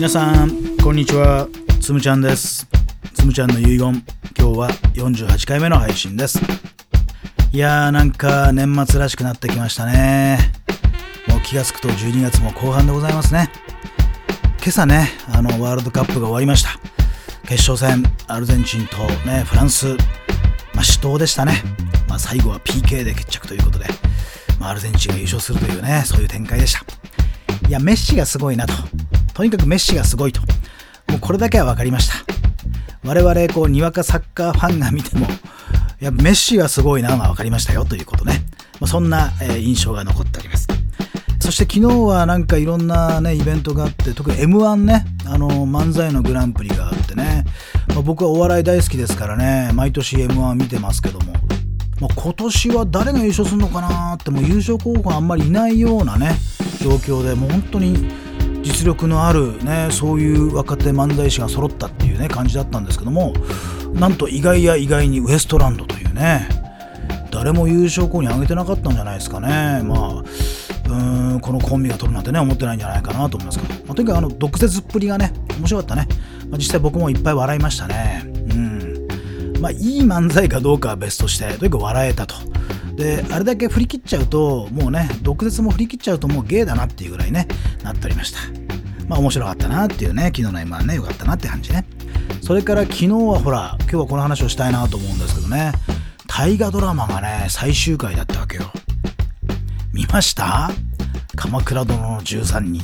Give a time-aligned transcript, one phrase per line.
[0.00, 1.46] 皆さんこんにちは。
[1.78, 2.66] つむちゃんです。
[3.12, 4.02] つむちゃんの遺言。
[4.34, 6.40] 今日は48回目の配信です。
[7.52, 10.38] いやーなんか年末らしくなってきましたね。
[11.28, 13.50] もう気がつくと12月も後半でございますね。
[14.60, 16.70] 今朝ねあのワールドカップが終わりました。
[17.46, 18.96] 決勝戦アルゼンチンと
[19.28, 19.98] ねフランス。
[20.72, 21.62] まあ、死闘でしたね、
[22.08, 23.84] まあ、最後は PK で決着ということで、
[24.58, 26.86] まあ、アルゼンチンが優勝するというねそういう展開でした。
[27.68, 28.72] いやメッシがすごいなと。
[29.40, 30.42] とにかくメッシがすごいと。
[31.08, 32.16] もうこれだけは分かりました。
[33.08, 38.42] 我々こうにわかサッカーファンが見てもいやメッシはすごいなのが分かりましたよということね、
[38.80, 40.68] まあ、そんな、えー、印象が残っております。
[41.40, 47.44] そして昨日はなんかいろんなねイベントがあって特に m 1ねあの漫才のグランプリがあってね、
[47.88, 49.72] まあ、僕はお笑い大好きですからね。
[49.72, 51.32] 毎年 m 1見てますけども、
[51.98, 56.36] まあ、今年は誰が優勝するのかなってもう優勝候補があんまりいないようなね
[56.82, 58.29] 状況でもう本当に
[58.62, 63.32] 実力のあるねそういう若手漫才師が揃ったっていうね感じだったんですけども
[63.94, 66.48] なんと意外や意外にウエストランドというね
[67.30, 69.82] 誰も優勝候補に挙げてなかったんじゃないですかね。
[69.84, 70.24] まあ
[70.90, 76.08] うんこのコンビが取るなんてね思ってないんじゃないかなと思いますけど、まあ、とにかくあの毒舌っぷりがね面白かったね、
[76.48, 78.24] まあ、実際僕もいっぱい笑いましたね。
[78.26, 79.06] うん。
[79.60, 82.34] まあいい漫才かどうかは別としてとにかく笑えたと。
[83.00, 87.48] であれだけ振り切っちゃうともうね毒舌も振り切っちゃうともうゲイだなっていうぐらいね
[87.82, 88.38] なっておりました。
[89.08, 91.86] まあ面白かったなっていうね昨日の M1 ねよかったなって感じね。
[92.42, 95.72] それから昨日はほら今日はこの話をしたいなと思うんですけどね。
[96.26, 98.70] 大河ドラマがね最終回だったわけよ。
[99.92, 100.70] 見ました？
[101.36, 102.82] 鎌倉殿の13人。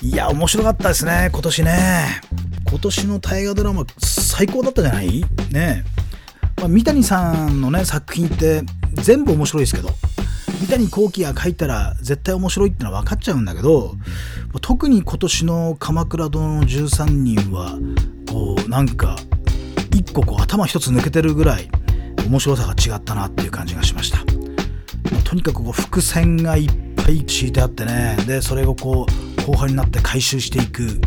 [0.00, 2.20] いや面白かったですね今年ね。
[2.66, 5.22] 今年の大河ドラマ最高だったじゃない？
[5.50, 5.84] ね。
[6.56, 8.62] まあ、三谷さんのね作品って
[9.02, 9.90] 全部面白いですけど。
[10.60, 13.94] 三谷幸喜が書いたら絶対面白いってのは分かっちゃうんだけど
[14.60, 17.78] 特に今年の「鎌倉殿の13人」は
[18.28, 19.16] こうなんか
[19.94, 21.70] 一個こう頭一つ抜けてるぐらい
[22.26, 24.18] 面白さが違ったなっていう感じがしました。
[25.24, 28.16] とにかくこう伏線がいっぱい敷いてあってね。
[28.26, 31.00] でそれをこう後半になって回収していく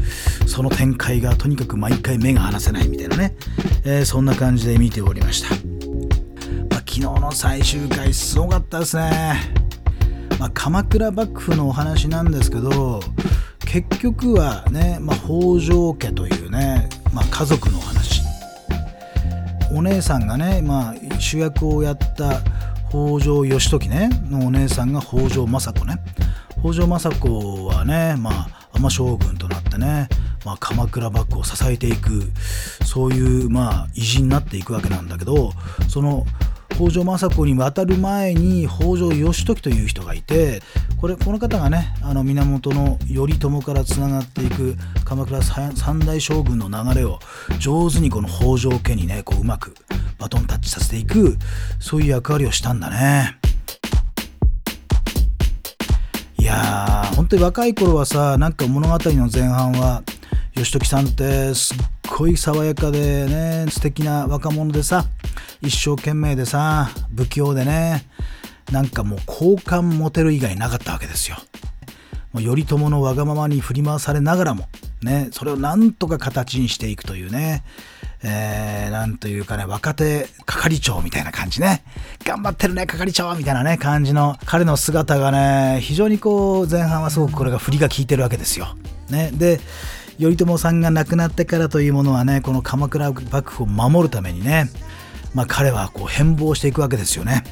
[0.48, 3.36] その展開がとにかく毎回目が離せないみたいなね、
[3.84, 5.56] えー、そんな感じで見ておりました、
[7.34, 9.36] 最終回すごかったですね、
[10.40, 13.00] まあ、鎌倉幕府のお話なんですけど
[13.60, 18.22] 結局はね、まあ、北条家というね、まあ、家族のお話。
[19.74, 22.42] お姉さんがね、まあ、主役をやった
[22.90, 26.02] 北条義時ねのお姉さんが北条政子ね。
[26.60, 30.10] 北条政子はねまあ尼将軍となってね、
[30.46, 32.24] まあ、鎌倉幕府を支えていく
[32.84, 35.54] そういうまあ偉人になっていくわけなんだけど
[35.88, 36.26] その
[36.82, 40.64] 北条政子に渡る前に北条義時という人がいて
[41.00, 44.76] これこの方がねあの源頼朝からつながっていく
[45.06, 47.20] 鎌倉三大将軍の流れを
[47.60, 49.76] 上手にこの北条家にねこううまく
[50.18, 51.38] バトンタッチさせていく
[51.80, 53.38] そういう役割をしたんだね。
[56.40, 60.02] いやー本当に若い頃はさなんか物語の前半は
[60.56, 61.78] 義時さんってすっ
[62.18, 65.06] ごい爽やかでね素敵な若者でさ
[65.62, 68.06] 一生懸命でさ不器用でね
[68.72, 71.38] なんかもう好感持てる以外なかったわけですよ。
[72.32, 74.70] もう頼朝のわがままに振り回されながらも
[75.02, 77.64] ねそれをなんとか形にしていくというね
[78.24, 81.84] えー、なんというかね、若手係長みたいな感じね。
[82.24, 88.76] 頑張ってるね、係長みたいなね、感じの彼の姿がね、非常にこう、前半はすごくこれが振りが効いてるわけですよ。
[89.10, 89.32] ね。
[89.34, 89.60] で、
[90.22, 94.70] 頼朝さんが亡くなってからというものはね、この鎌倉幕府を守るためにね、
[95.34, 97.44] まあ彼はこう変貌していくわけですよね。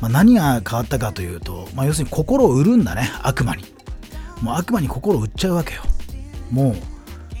[0.00, 3.64] まあ、何が変わったかというと、まあ、要するに心を売るんだね、悪魔に。
[4.42, 5.82] もう悪魔に心を売っちゃうわけよ。
[6.50, 6.76] もう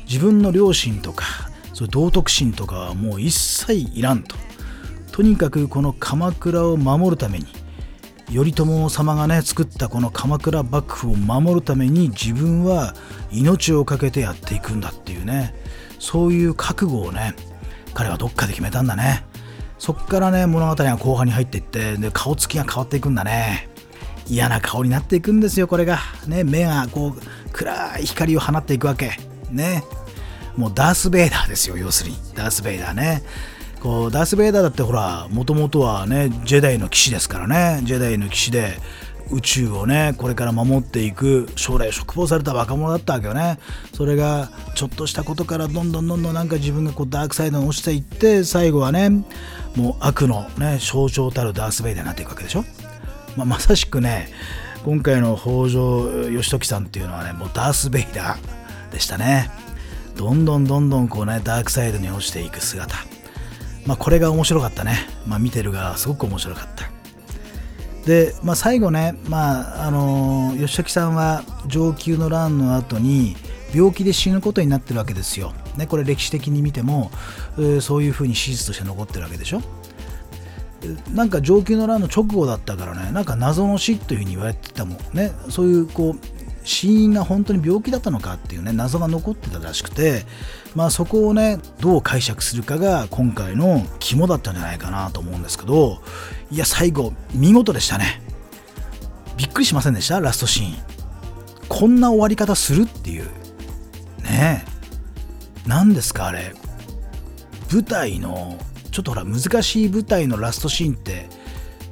[0.08, 1.24] 自分の両親とか
[1.72, 4.36] そういう道徳心とかはもう一切いらんと
[5.12, 7.46] とにかくこの鎌倉を守るために
[8.32, 12.94] 頼朝様がね作ったこの鎌倉幕府を守るために自分は
[13.30, 15.54] 命を懸けてやっていくんだっていうね。
[15.98, 17.34] そういう覚悟をね
[17.94, 19.24] 彼はどっかで決めたんだね。
[19.78, 23.68] そっからね物語が後半に入っていってで顔つきが変わっていくんだね。
[24.28, 25.98] 嫌な顔になっていくんですよこれが。
[26.26, 29.12] ね目がこう暗い光を放っていくわけ。
[29.50, 29.84] ね。
[30.56, 32.16] もうダース・ベイダーですよ要するに。
[32.34, 33.22] ダース・ベイダーね。
[33.80, 37.80] こうダース・ベイダーだってほらもともとはねジェダイの騎士ですからね。
[37.84, 38.78] ジェダイの騎士で
[39.30, 43.58] 宇宙をねこれから守っていく将来嘱望された若者だったわけよね。
[43.94, 49.10] それがちょっとしたことからどんどんどんどんなんか自分がこうダークサイドに落ちていって最後はね
[49.74, 52.64] もう悪のね象徴たるダース・ベイダーになっていくわけでしょ、
[53.36, 54.28] まあ、まさしくね
[54.84, 59.50] 今回の北条義時さんっていうのはねもうダース・ベイダーでしたね。
[60.16, 62.96] どんどんどんどんこうねダークサイドに落ちていく姿。
[63.84, 64.96] まあこれが面白かったね、
[65.26, 66.95] まあ、見てる側すごく面白かった。
[68.06, 73.36] で、まあ、最後ね、まああのー、吉崎さんは上級の乱の後に
[73.74, 77.10] 病気で死ぬことになってるわけですよ、ね、これ歴史的に見ても、
[77.58, 79.60] え、そういうふうに史実として残ってるわけでしょ。
[81.12, 85.32] なんか上級の乱の直後だったからねなんか謎の死というふうに言われてたもんね。
[85.48, 90.26] そういうこう死因が本当に病気だったのかっていうね謎が残ってたらしくて
[90.74, 96.02] まあそこをねどう解釈するかが今回の肝だったんじゃないかなと思うんですけど
[96.50, 98.20] いや最後見事でしたね。
[99.36, 100.18] びっくりしませんでした？
[100.18, 100.76] ラストシーン。
[101.68, 103.24] こんな終わり方するっていう。
[104.22, 104.64] ね。
[104.66, 106.54] え何ですかあれ。
[107.70, 108.58] 舞台の
[108.90, 111.28] ちょっとほら難しい舞台のラストシーンって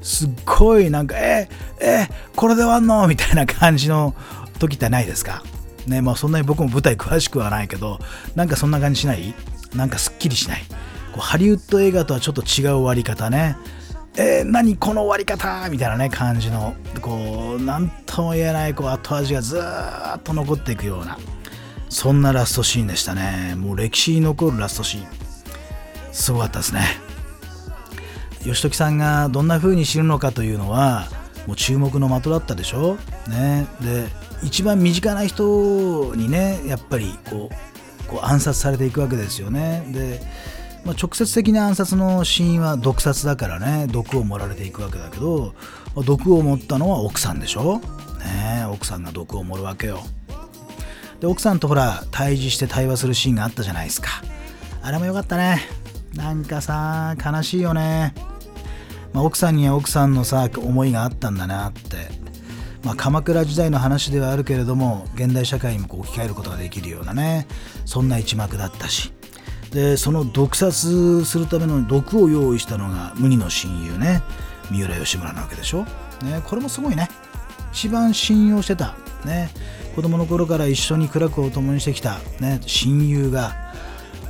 [0.01, 1.49] すっごいなんかえ
[1.81, 3.07] えこれで終わんの？
[3.09, 4.15] みたいな感じの
[4.59, 5.43] 時ってないですか？
[5.87, 7.99] ねまあそんなに僕も舞台詳しくはないけど
[8.35, 9.35] なんかそんな感じしない？
[9.75, 10.63] なんかすっきりしない？
[11.13, 13.57] こうハリウッド映画とはちょっと違う終わり方ね。
[14.17, 15.69] えー、何この終わり方？
[15.71, 21.19] みたいなね感じのこう何とも言えないこう後味がずっと残っていくような
[21.89, 23.55] そんなラストシーンでしたね。
[23.57, 25.07] もう歴史に残るラストシーン。
[26.13, 26.81] すごかったですね。
[28.45, 31.09] 義時さんがどんな風に死ぬのかというのは
[31.47, 32.97] もう注目の的だったでしょ？
[33.29, 33.67] ね。
[33.81, 34.07] で
[34.45, 39.85] 一番身近な人にねやっぱりこうこう暗殺されていくわけですよね。
[39.89, 40.21] で、
[40.85, 45.55] まあ、直接的な暗殺の死因は毒殺だからね毒を盛られていくわけだけど
[46.05, 47.81] 毒を盛ったのは奥さんでしょ？
[48.19, 50.01] ね奥さんが毒を盛るわけよ。
[51.21, 54.09] で奥さんとほら対峙して対話するシーンがあったじゃないですか。
[54.83, 55.63] あれもよかったね。
[56.15, 58.15] なんかさ悲しいよね、
[59.13, 62.24] まあ、奥さんには奥さんのさ思いがあったんだなって、
[62.85, 67.47] まあ、鎌倉時代の話ではあるけれども現代社会にもこう置き換えることができるようなね
[67.87, 69.13] そんな一幕だったし。
[69.73, 74.23] でその毒殺するための毒を用意したのが無二の親友ね
[74.71, 75.83] 三浦義村なわけでしょ、
[76.23, 77.09] ね、これもすごいね。
[77.73, 78.95] 一番信用してた、
[79.25, 79.51] ね、
[79.97, 83.53] 子供の頃から一緒に苦楽を共にしてきた、ね、親友が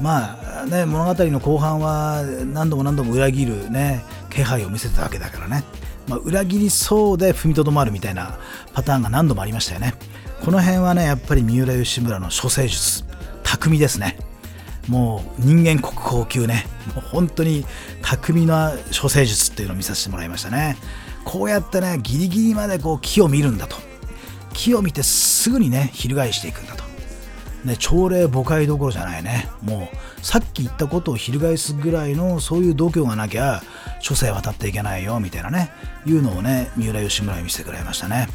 [0.01, 5.63] まあね物語の後半は何度も何度も裏切るね気配を見せてたわけだからね、
[6.09, 8.39] まあ、裏切りそうで踏みとどまるみたいな
[8.73, 9.95] パターンが何度もありましたよね。
[10.45, 13.05] この辺はねやっぱり三浦義村の処世術
[13.43, 14.19] 巧みですね。
[14.89, 16.67] もう人間国宝級ね。
[16.95, 17.65] もう本当に
[18.03, 20.77] 巧みな処世術っていうのを見させてもらいましたね。
[21.25, 23.77] こうやってねギリギリまでこう木を見るんだと。
[24.53, 26.84] 木を見てすぐにね翻していくんだと。
[27.65, 29.49] ね、朝礼誤解どころじゃないね。
[29.63, 33.63] もう、さっき言ったことを翻すぐらいの、そういう度胸がなきゃ、
[34.01, 35.71] 諸生渡っていけないよ、みたいなね、
[36.05, 38.29] いうのをね、三浦義村に見せてくれましたね。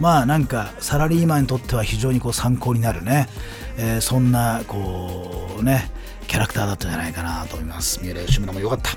[0.00, 3.28] まあなんか、サラリーマンにとっては非常にこう参考になるね、
[3.76, 5.90] えー、そんな、こう、ね、
[6.28, 7.98] キャラクターだったんじゃないかなと思います。
[8.00, 8.90] 三浦義村も良かった。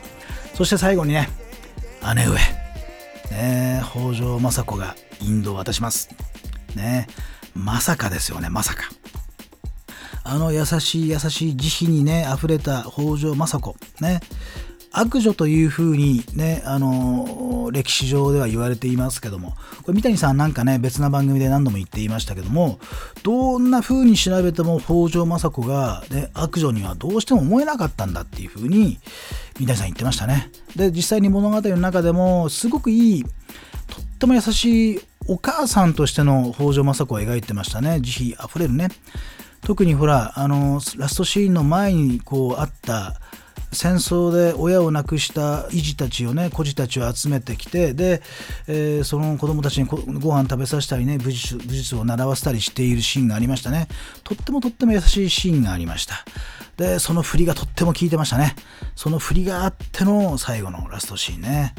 [0.54, 1.30] そして最後にね、
[2.16, 2.38] 姉上。
[3.32, 6.10] ね、北条政子がインドを渡します。
[6.76, 7.08] ね、
[7.56, 8.84] まさかですよね、まさか。
[10.32, 13.76] あの優しい優しい慈悲にね、溢れた北条政子。
[14.02, 14.22] ね。
[14.94, 22.80] 悪女というふうにね、あのー、歴史上では言われていますけども、これ三谷さんなんかね、別な番組で何度も言っていましたけども、
[23.24, 29.00] どんな風に調べても北条政子が、ね、悪女にはどうしても思えなかったんだっていうふうに、
[29.60, 30.50] 三谷さん言ってましたね。
[30.78, 33.30] で、実際に物語の中でも、すごくいい、と
[34.02, 38.00] っても優しいお母さんとしての北条政子を描いてましたね。
[38.00, 38.88] 慈悲あふれるね。
[39.62, 43.20] 特にほらあのラストシーンの前にこうあった
[43.74, 48.22] 戦争で親を亡くした遺児たちをね孤児たちを集めてきてで、
[48.68, 49.98] えー、その子供たちにご
[50.32, 53.88] 飯食べさせたりね武術を習わせたりしているシーンがありましたね。
[54.24, 56.26] とってもとっても優しいシーンがありました。
[56.76, 58.56] でその振りがとっても効いてましたね。
[58.96, 61.74] その振りがあっての最後のラストシーンね、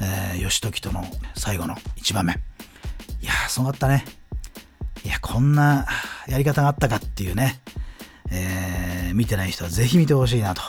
[0.00, 1.04] えー、義時との
[1.34, 4.04] 最後の1番目いやーすごかったね。
[5.04, 5.86] いや、こんな
[6.28, 7.60] やり方があったかっていうね、
[8.30, 10.62] えー、見てない人はぜひ見てほしいなと。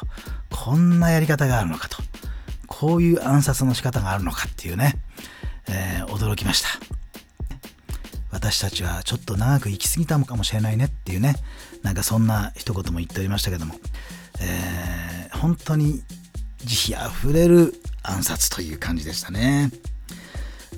[0.50, 1.98] こんなやり方があるのかと。
[2.68, 4.96] こういう暗殺の仕方があるのかっていうね、
[5.70, 6.70] えー、驚きました。
[8.32, 11.36] 私たちはちょっと長く生きすぎたのかもしれないねっていうね、
[11.84, 13.76] なんかそんな一言も言っておりましたけども、
[14.42, 16.04] えー、本当に
[16.66, 19.72] 慈悲あふれる暗殺という感じでしたね。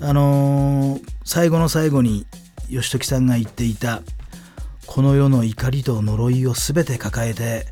[0.00, 2.26] あのー、最後の最後に
[2.68, 4.02] 義時さんが言っていた
[4.88, 7.66] この世の怒りと呪いを全て抱えて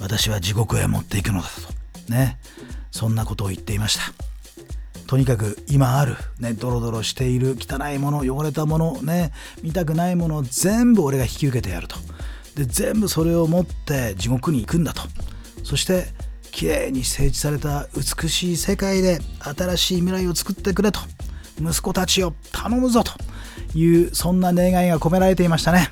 [0.00, 2.38] 私は地獄へ持っていくのだとね
[2.90, 4.02] そんなことを言っていました。
[5.06, 11.96] とにかく今ある、ね、ドロドロしている汚いもの汚れたものね見たくないものを全部俺が引き受けてやると。
[12.56, 15.02] で全部それを持って地獄に行くんだと。
[15.62, 16.08] そして
[16.50, 21.00] きれいに整地された美しい世界で新しい未来を作ってくれと。
[21.60, 23.12] 息子たちを頼むぞと
[23.78, 25.90] いうそんな願いが込められていましたね。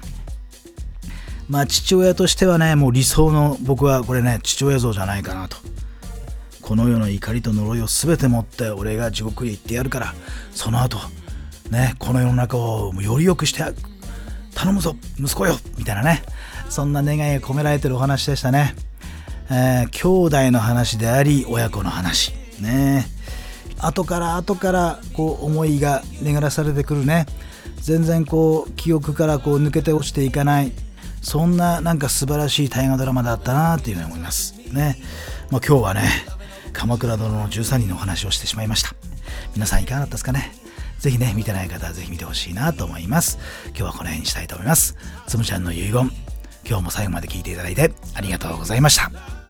[1.48, 5.56] まあ父親としてはねもう理想の僕はこれね父親像じゃないかなと。
[6.60, 10.14] この世の怒りと呪いを全て持って俺が地獄に行ってやるから
[10.52, 10.98] その後
[11.70, 13.62] ねこの世の中をより良くして
[14.54, 16.22] 頼むぞ息子よみたいなね。
[16.68, 18.74] そんな願いが込められてるお話でしたね、
[19.50, 22.34] えー、兄弟の話であり親子の話。
[22.60, 23.06] ね。
[23.78, 27.26] 後から後からこう思いが巡らされてくるね。
[27.80, 30.72] 全然こう記憶からこう抜けて落ちていかない。
[31.22, 34.54] そんななんか素晴らしい大河ドラマだったなっていうふうに思います。
[34.72, 34.96] ね、
[35.50, 36.02] まあ、今日はね
[36.72, 38.94] 鎌倉殿の13人のお話をしてしまいました。
[39.54, 40.52] 皆さんいかがだったですかね？
[40.98, 43.38] ぜひね見てない方はぜひ見てほしいなと思います。
[43.68, 44.96] 今日はこの辺にしたいと思います。
[45.26, 46.10] つむちゃんの遺言
[46.68, 49.37] 今日も最後まで聞いていただいてありがとうございました。